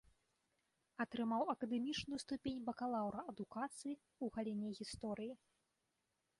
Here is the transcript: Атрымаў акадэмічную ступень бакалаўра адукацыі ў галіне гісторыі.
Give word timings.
Атрымаў 1.03 1.43
акадэмічную 1.53 2.19
ступень 2.25 2.65
бакалаўра 2.71 3.19
адукацыі 3.35 3.93
ў 4.23 4.25
галіне 4.39 4.69
гісторыі. 4.81 5.33